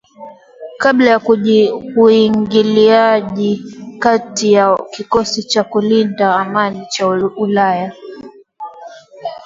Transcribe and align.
kabla 0.77 1.05
ya 1.11 1.19
uingiliaji 1.97 3.63
kati 3.99 4.55
wa 4.55 4.85
kikosi 4.91 5.43
cha 5.43 5.63
kulinda 5.63 6.35
amani 6.35 6.85
cha 6.85 7.07
ulaya 7.37 7.93